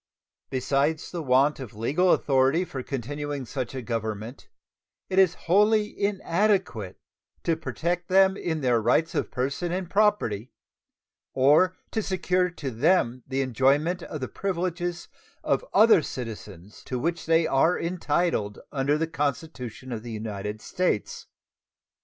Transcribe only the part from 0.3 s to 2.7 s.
Besides the want of legal authority